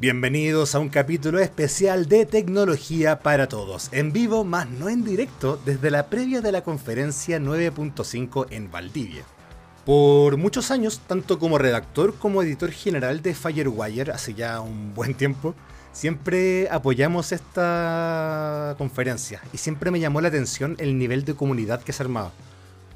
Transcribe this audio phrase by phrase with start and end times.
[0.00, 5.60] Bienvenidos a un capítulo especial de Tecnología para Todos, en vivo más no en directo
[5.64, 9.24] desde la previa de la conferencia 9.5 en Valdivia.
[9.84, 15.14] Por muchos años, tanto como redactor como editor general de Firewire, hace ya un buen
[15.14, 15.56] tiempo,
[15.90, 21.92] siempre apoyamos esta conferencia y siempre me llamó la atención el nivel de comunidad que
[21.92, 22.30] se armaba.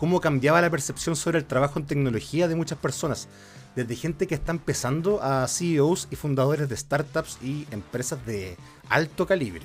[0.02, 3.28] Cómo cambiaba la percepción sobre el trabajo en tecnología de muchas personas,
[3.76, 8.56] desde gente que está empezando a CEOs y fundadores de startups y empresas de
[8.88, 9.62] alto calibre.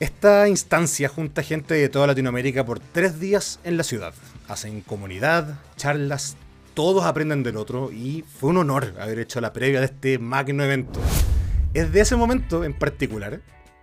[0.00, 4.14] Esta instancia junta gente de toda Latinoamérica por tres días en la ciudad.
[4.48, 6.38] Hacen comunidad, charlas,
[6.72, 10.64] todos aprenden del otro y fue un honor haber hecho la previa de este magno
[10.64, 11.00] evento.
[11.74, 13.42] Es de ese momento en particular,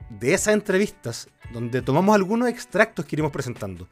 [0.10, 3.88] de esas entrevistas, donde tomamos algunos extractos que iremos presentando.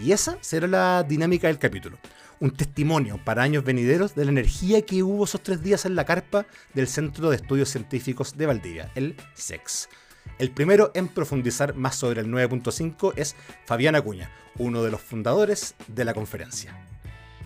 [0.00, 1.98] Y esa será la dinámica del capítulo
[2.40, 6.04] un testimonio para años venideros de la energía que hubo esos tres días en la
[6.04, 9.88] carpa del Centro de Estudios Científicos de Valdivia, el SEX.
[10.38, 15.74] El primero en profundizar más sobre el 9.5 es Fabián Acuña, uno de los fundadores
[15.86, 16.76] de la conferencia.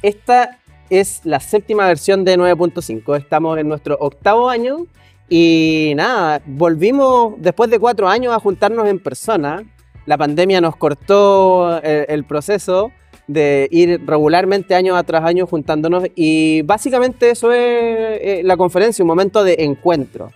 [0.02, 4.86] Esta es la séptima versión de 9.5, estamos en nuestro octavo año
[5.31, 9.64] y nada, volvimos después de cuatro años a juntarnos en persona.
[10.05, 12.92] La pandemia nos cortó el, eh, el proceso,
[13.33, 19.06] de ir regularmente año tras año juntándonos y básicamente eso es eh, la conferencia, un
[19.06, 20.33] momento de encuentro.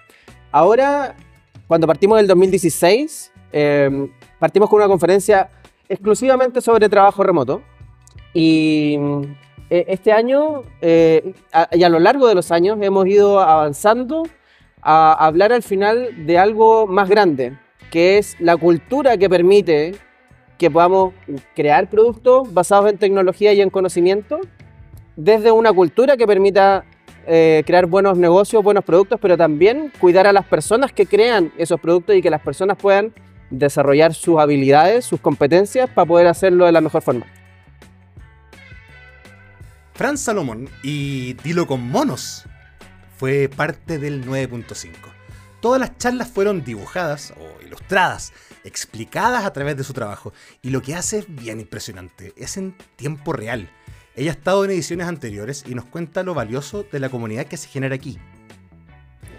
[0.53, 1.17] Ahora,
[1.67, 5.51] cuando partimos del 2016, em, partimos con una conferencia
[5.89, 7.63] exclusivamente sobre trabajo remoto
[8.33, 8.97] y
[9.71, 11.35] eh, este año eh,
[11.73, 14.23] y a lo largo de los años hemos ido avanzando
[14.85, 17.59] a hablar al final de algo más grande,
[17.91, 19.95] que es la cultura que permite
[20.59, 21.15] que podamos
[21.57, 24.41] crear productos basados en tecnología y en conocimiento
[25.17, 26.85] desde una cultura que permita
[27.27, 31.81] eh, crear buenos negocios, buenos productos, pero también cuidar a las personas que crean esos
[31.81, 33.15] productos y que las personas puedan
[33.51, 37.27] desarrollar sus habilidades, sus competencias para poder hacerlo de la mejor forma.
[39.95, 42.47] Franz Salomón y Dilo con Monos
[43.17, 44.91] fue parte del 9.5.
[45.61, 48.33] Todas las charlas fueron dibujadas o ilustradas
[48.65, 50.33] explicadas a través de su trabajo.
[50.63, 53.71] Y lo que hace es bien impresionante, es en tiempo real.
[54.17, 57.57] Ella ha estado en ediciones anteriores y nos cuenta lo valioso de la comunidad que
[57.57, 58.19] se genera aquí.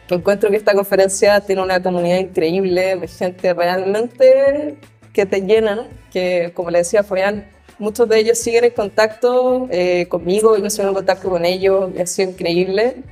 [0.09, 4.77] Encuentro que esta conferencia tiene una comunidad increíble, de gente realmente
[5.13, 7.49] que te llena, que como le decía Fabián,
[7.79, 12.05] muchos de ellos siguen en contacto eh, conmigo, yo sigo en contacto con ellos, ha
[12.05, 13.03] sido increíble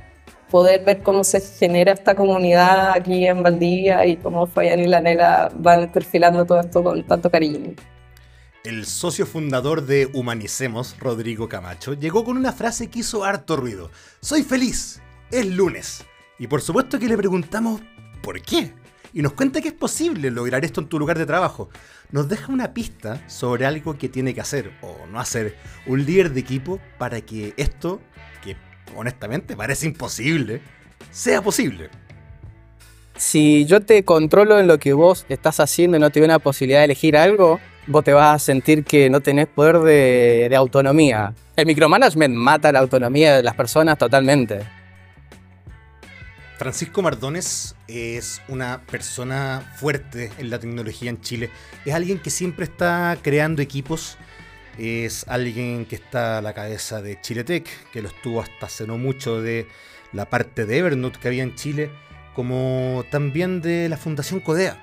[0.50, 5.00] poder ver cómo se genera esta comunidad aquí en Valdivia y cómo Fabián y la
[5.00, 7.74] Nela van perfilando todo esto con tanto cariño.
[8.64, 13.90] El socio fundador de Humanicemos, Rodrigo Camacho, llegó con una frase que hizo harto ruido.
[14.20, 16.04] Soy feliz, es lunes.
[16.38, 17.82] Y por supuesto que le preguntamos
[18.22, 18.72] ¿por qué?
[19.12, 21.68] Y nos cuenta que es posible lograr esto en tu lugar de trabajo.
[22.10, 25.56] Nos deja una pista sobre algo que tiene que hacer o no hacer
[25.86, 28.00] un líder de equipo para que esto
[28.96, 30.60] honestamente parece imposible,
[31.10, 31.90] sea posible.
[33.16, 36.40] Si yo te controlo en lo que vos estás haciendo y no te doy una
[36.40, 40.56] posibilidad de elegir algo, vos te vas a sentir que no tenés poder de, de
[40.56, 41.32] autonomía.
[41.54, 44.60] El micromanagement mata la autonomía de las personas totalmente.
[46.56, 51.50] Francisco Mardones es una persona fuerte en la tecnología en Chile.
[51.84, 54.16] Es alguien que siempre está creando equipos
[54.78, 58.98] es alguien que está a la cabeza de Chiletech, que lo estuvo hasta hace no
[58.98, 59.66] mucho de
[60.12, 61.90] la parte de Evernote que había en Chile,
[62.34, 64.80] como también de la Fundación Codea.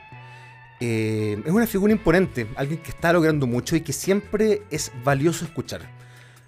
[0.79, 5.45] Eh, es una figura imponente, alguien que está logrando mucho y que siempre es valioso
[5.45, 5.81] escuchar.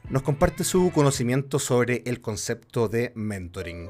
[0.09, 3.89] Nos comparte su conocimiento sobre el concepto de mentoring.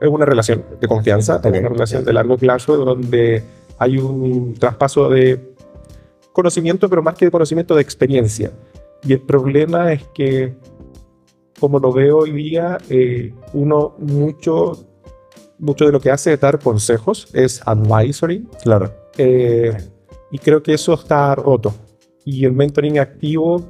[0.00, 3.42] Es una relación de confianza, también una relación de largo plazo, donde
[3.78, 5.51] hay un traspaso de
[6.32, 8.52] conocimiento, pero más que de conocimiento, de experiencia.
[9.04, 10.54] Y el problema es que,
[11.58, 14.86] como lo veo hoy día, eh, uno mucho,
[15.58, 18.46] mucho de lo que hace es dar consejos, es advisory.
[18.62, 18.92] Claro.
[19.18, 19.76] Eh,
[20.30, 21.74] y creo que eso está roto.
[22.24, 23.62] Y el mentoring activo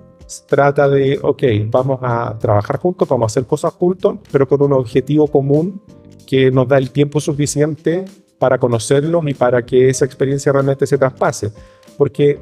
[0.47, 4.73] trata de, ok, vamos a trabajar juntos, vamos a hacer cosas juntos, pero con un
[4.75, 5.83] objetivo común
[6.27, 8.05] que nos da el tiempo suficiente
[8.39, 11.53] para conocerlos y para que esa experiencia realmente se traspase
[11.97, 12.41] porque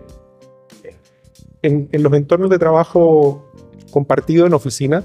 [1.62, 3.44] en, los entornos de trabajo
[3.90, 5.02] compartido en oficina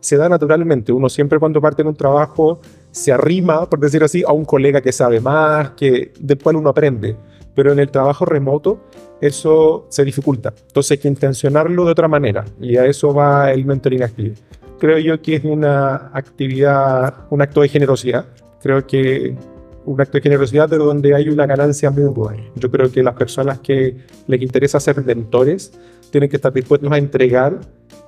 [0.00, 0.92] se da naturalmente.
[0.92, 2.60] Uno siempre cuando parte en un trabajo
[2.90, 6.70] se arrima, por decir así, a un colega que sabe más, que del cual uno
[6.70, 7.16] aprende.
[7.54, 8.80] Pero en el trabajo remoto
[9.20, 10.52] eso se dificulta.
[10.66, 14.34] Entonces hay que intencionarlo de otra manera y a eso va el mentoring activo.
[14.78, 18.26] Creo yo que es una actividad, un acto de generosidad
[18.66, 19.36] Creo que
[19.86, 22.36] un acto de generosidad, pero donde hay una ganancia mutua.
[22.56, 23.96] Yo creo que las personas que
[24.26, 25.72] les interesa ser mentores
[26.10, 27.60] tienen que estar dispuestos a entregar.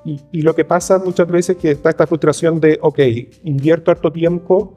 [0.05, 2.99] Y, y lo que pasa muchas veces es que está esta frustración de, ok,
[3.45, 4.77] invierto harto tiempo,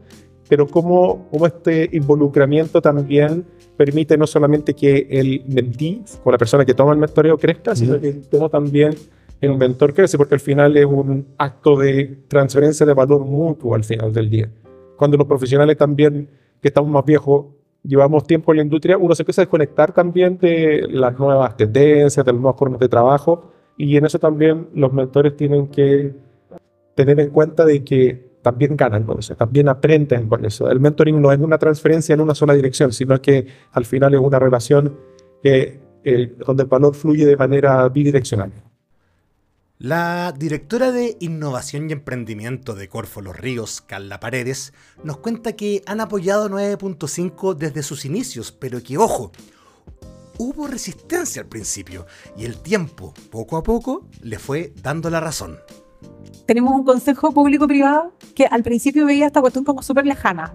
[0.52, 3.46] pero cómo, cómo este involucramiento también
[3.78, 8.00] permite no solamente que el mentí, o la persona que toma el mentoreo crezca, sino
[8.00, 8.14] que
[8.52, 8.94] también
[9.40, 13.84] el mentor crece, porque al final es un acto de transferencia de valor mutuo al
[13.84, 14.52] final del día.
[14.98, 16.30] Cuando los profesionales también
[16.62, 17.48] que estamos más viejos,
[17.84, 22.26] llevamos tiempo en la industria, uno se empieza a desconectar también de las nuevas tendencias,
[22.26, 26.14] de las nuevas formas de trabajo, y en eso también los mentores tienen que
[26.96, 30.70] tener en cuenta de que también ganan con eso, también aprenden con eso.
[30.70, 34.20] El mentoring no es una transferencia en una sola dirección, sino que al final es
[34.20, 34.98] una relación
[35.42, 38.52] que, eh, donde el valor fluye de manera bidireccional.
[39.84, 44.74] La directora de Innovación y Emprendimiento de Corfo Los Ríos, Carla Paredes,
[45.04, 49.32] nos cuenta que han apoyado 9.5 desde sus inicios, pero que, ojo,
[50.38, 52.06] hubo resistencia al principio
[52.38, 55.58] y el tiempo, poco a poco, le fue dando la razón.
[56.46, 60.54] Tenemos un consejo público-privado que al principio veía esta cuestión como súper lejana.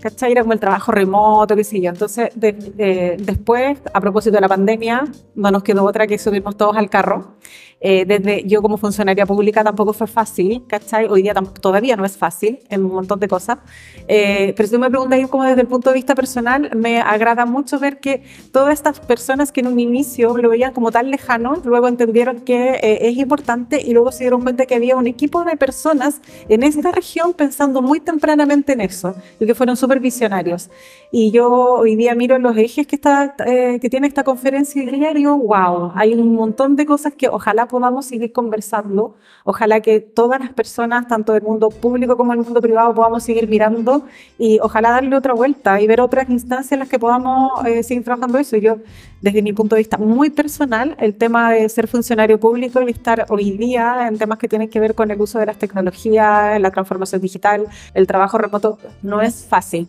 [0.00, 0.32] ¿Cachai?
[0.32, 1.90] Era como el trabajo remoto, qué sé yo.
[1.90, 5.04] Entonces, de, eh, después, a propósito de la pandemia,
[5.34, 7.36] no nos quedó otra que subirnos todos al carro
[7.82, 11.06] eh, desde yo como funcionaria pública tampoco fue fácil, ¿cachai?
[11.06, 13.58] Hoy día todavía no es fácil en un montón de cosas.
[14.06, 17.78] Eh, pero si me preguntas como desde el punto de vista personal, me agrada mucho
[17.78, 18.22] ver que
[18.52, 22.74] todas estas personas que en un inicio lo veían como tan lejano, luego entendieron que
[22.74, 26.62] eh, es importante y luego se dieron cuenta que había un equipo de personas en
[26.62, 30.68] esta región pensando muy tempranamente en eso y que fueron súper visionarios.
[31.10, 35.36] Y yo hoy día miro los ejes que, está, que tiene esta conferencia y digo,
[35.36, 39.16] wow, hay un montón de cosas que ojalá podamos seguir conversando.
[39.44, 43.48] Ojalá que todas las personas, tanto del mundo público como del mundo privado, podamos seguir
[43.48, 44.04] mirando
[44.38, 48.04] y ojalá darle otra vuelta y ver otras instancias en las que podamos eh, seguir
[48.04, 48.56] trabajando eso.
[48.56, 48.78] Yo,
[49.22, 53.26] desde mi punto de vista muy personal, el tema de ser funcionario público y estar
[53.30, 56.70] hoy día en temas que tienen que ver con el uso de las tecnologías, la
[56.70, 59.88] transformación digital, el trabajo remoto, no es fácil.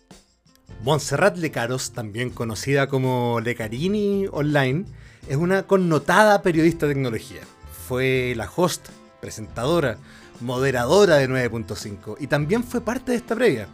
[0.84, 4.86] Montserrat Lecaros, también conocida como Lecarini Online,
[5.28, 7.42] es una connotada periodista de tecnología
[7.92, 8.88] fue la host,
[9.20, 9.98] presentadora,
[10.40, 13.68] moderadora de 9.5 y también fue parte de esta previa.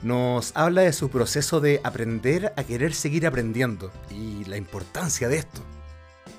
[0.00, 5.38] Nos habla de su proceso de aprender a querer seguir aprendiendo y la importancia de
[5.38, 5.60] esto.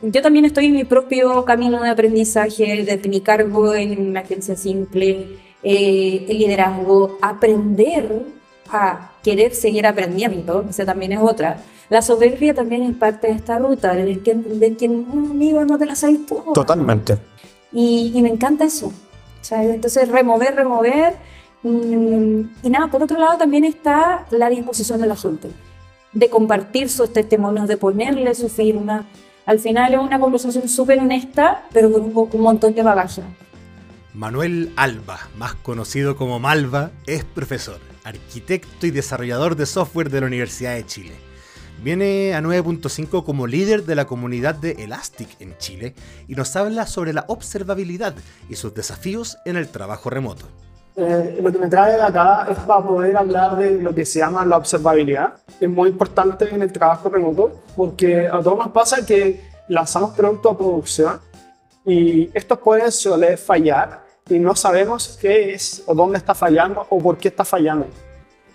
[0.02, 4.56] Yo también estoy en mi propio camino de aprendizaje, desde mi cargo en una agencia
[4.56, 8.28] simple, eh, el liderazgo, aprender
[8.70, 13.58] a querer seguir aprendiendo, esa también es otra la soberbia también es parte de esta
[13.58, 16.54] ruta, de que, de que un amigo no te la sabes todo.
[16.54, 17.18] Totalmente.
[17.72, 18.94] Y, y, me encanta eso.
[19.52, 21.16] Entonces, remover, remover.
[21.64, 25.50] Mm, y nada, por otro lado también está la disposición de la gente,
[26.14, 29.06] de compartir sus testimonios, de ponerle su firma.
[29.48, 33.24] Al final es una conversación súper honesta, pero con un, un montón de bagaje.
[34.14, 40.28] Manuel Alba, más conocido como Malva, es profesor, arquitecto y desarrollador de software de la
[40.28, 41.29] Universidad de Chile
[41.82, 45.96] Viene a 9.5 como líder de la comunidad de Elastic en Chile
[46.28, 48.16] y nos habla sobre la observabilidad
[48.50, 50.46] y sus desafíos en el trabajo remoto.
[50.98, 54.46] Eh, lo que me trae acá es para poder hablar de lo que se llama
[54.46, 55.36] la observabilidad.
[55.58, 60.52] Es muy importante en el trabajo remoto porque a todos nos pasa que lanzamos productos
[60.54, 61.20] a producción
[61.86, 67.00] y estos pueden suele fallar y no sabemos qué es o dónde está fallando o
[67.00, 67.88] por qué está fallando.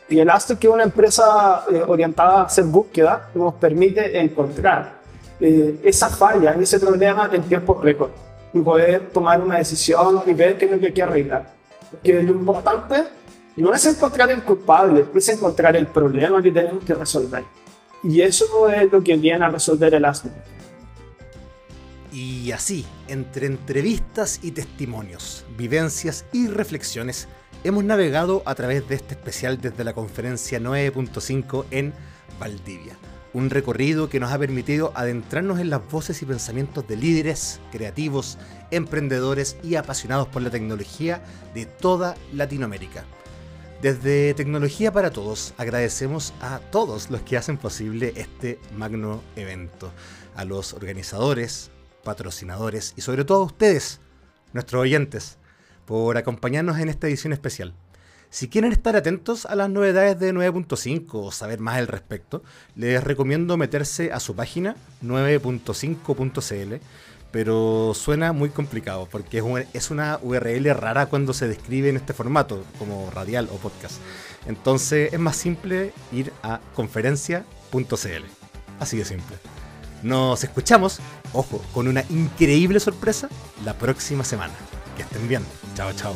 [0.08, 5.00] Y el Astro, que es una empresa eh, orientada a hacer búsqueda, nos permite encontrar
[5.40, 8.10] eh, esa falla, ese problema en tiempo récord
[8.52, 11.54] y poder tomar una decisión y ver qué es lo que hay que arreglar.
[11.90, 13.04] Porque lo importante
[13.56, 17.44] no es encontrar el culpable, es encontrar el problema que tenemos que resolver.
[18.02, 20.30] Y eso es lo que viene a resolver el Astro.
[22.12, 27.26] Y así, entre entrevistas y testimonios, vivencias y reflexiones,
[27.64, 31.94] hemos navegado a través de este especial desde la conferencia 9.5 en
[32.38, 32.94] Valdivia.
[33.32, 38.38] Un recorrido que nos ha permitido adentrarnos en las voces y pensamientos de líderes, creativos,
[38.70, 43.04] emprendedores y apasionados por la tecnología de toda Latinoamérica.
[43.80, 49.90] Desde Tecnología para Todos agradecemos a todos los que hacen posible este magno evento,
[50.36, 51.70] a los organizadores,
[52.04, 54.00] patrocinadores y sobre todo a ustedes,
[54.52, 55.38] nuestros oyentes,
[55.86, 57.74] por acompañarnos en esta edición especial.
[58.30, 62.42] Si quieren estar atentos a las novedades de 9.5 o saber más al respecto,
[62.74, 64.74] les recomiendo meterse a su página
[65.04, 66.74] 9.5.cl,
[67.30, 71.96] pero suena muy complicado porque es, un- es una URL rara cuando se describe en
[71.96, 73.96] este formato, como radial o podcast.
[74.46, 78.24] Entonces es más simple ir a conferencia.cl.
[78.80, 79.36] Así de simple.
[80.02, 80.98] Nos escuchamos,
[81.32, 83.28] ojo, con una increíble sorpresa
[83.64, 84.54] la próxima semana.
[84.96, 85.44] Que estén bien.
[85.74, 86.14] Chao, chao.